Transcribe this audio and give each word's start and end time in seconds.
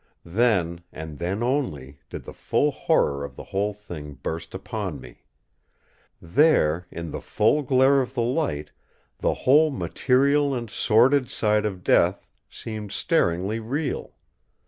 Then, 0.25 0.81
and 0.91 1.19
then 1.19 1.43
only, 1.43 1.99
did 2.09 2.23
the 2.23 2.33
full 2.33 2.71
horror 2.71 3.23
of 3.23 3.35
the 3.35 3.43
whole 3.43 3.71
thing 3.71 4.13
burst 4.15 4.55
upon 4.55 4.99
me! 4.99 5.25
There, 6.19 6.87
in 6.89 7.11
the 7.11 7.21
full 7.21 7.61
glare 7.61 8.01
of 8.01 8.15
the 8.15 8.23
light, 8.23 8.71
the 9.19 9.35
whole 9.45 9.69
material 9.69 10.55
and 10.55 10.71
sordid 10.71 11.29
side 11.29 11.67
of 11.67 11.83
death 11.83 12.25
seemed 12.49 12.91
staringly 12.91 13.59
real. 13.59 14.15